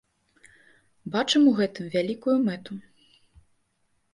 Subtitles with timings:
[1.15, 2.73] Бачым у гэтым вялікую мэту.